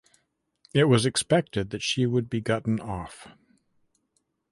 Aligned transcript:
It 0.73 0.85
was 0.85 1.05
expected 1.05 1.69
that 1.69 1.83
she 1.83 2.07
would 2.07 2.27
be 2.27 2.41
gotten 2.41 2.79
off. 2.79 3.27